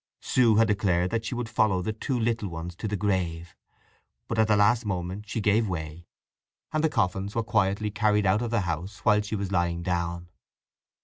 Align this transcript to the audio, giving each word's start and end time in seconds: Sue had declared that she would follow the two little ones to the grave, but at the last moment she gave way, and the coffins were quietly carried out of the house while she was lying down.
Sue 0.19 0.55
had 0.55 0.67
declared 0.67 1.11
that 1.11 1.25
she 1.25 1.35
would 1.35 1.47
follow 1.47 1.83
the 1.83 1.93
two 1.93 2.19
little 2.19 2.49
ones 2.49 2.75
to 2.75 2.87
the 2.87 2.95
grave, 2.97 3.55
but 4.27 4.39
at 4.39 4.47
the 4.47 4.55
last 4.57 4.83
moment 4.83 5.29
she 5.29 5.39
gave 5.39 5.69
way, 5.69 6.07
and 6.73 6.83
the 6.83 6.89
coffins 6.89 7.35
were 7.35 7.43
quietly 7.43 7.91
carried 7.91 8.25
out 8.25 8.41
of 8.41 8.49
the 8.49 8.61
house 8.61 8.97
while 9.05 9.21
she 9.21 9.35
was 9.35 9.51
lying 9.51 9.83
down. 9.83 10.27